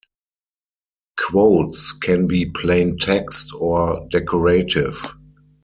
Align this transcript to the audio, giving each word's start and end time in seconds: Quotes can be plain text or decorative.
Quotes 1.15 1.91
can 1.91 2.25
be 2.25 2.47
plain 2.47 2.97
text 2.97 3.53
or 3.53 4.03
decorative. 4.09 5.13